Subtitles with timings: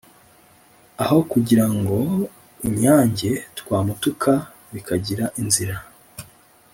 [1.03, 1.95] aho kugirango
[2.67, 4.31] unyange twamutuka
[4.73, 5.75] bikagira inzira